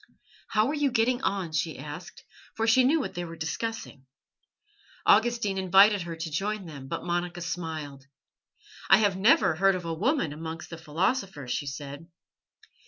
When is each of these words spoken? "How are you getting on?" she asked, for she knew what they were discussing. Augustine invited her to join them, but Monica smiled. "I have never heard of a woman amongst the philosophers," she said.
"How 0.47 0.65
are 0.69 0.73
you 0.73 0.89
getting 0.89 1.21
on?" 1.21 1.51
she 1.51 1.77
asked, 1.77 2.23
for 2.55 2.65
she 2.65 2.83
knew 2.83 2.99
what 2.99 3.13
they 3.13 3.23
were 3.23 3.35
discussing. 3.35 4.07
Augustine 5.05 5.59
invited 5.59 6.01
her 6.01 6.15
to 6.15 6.31
join 6.31 6.65
them, 6.65 6.87
but 6.87 7.03
Monica 7.03 7.39
smiled. 7.41 8.07
"I 8.89 8.97
have 8.97 9.15
never 9.15 9.53
heard 9.53 9.75
of 9.75 9.85
a 9.85 9.93
woman 9.93 10.33
amongst 10.33 10.71
the 10.71 10.77
philosophers," 10.79 11.51
she 11.51 11.67
said. 11.67 12.07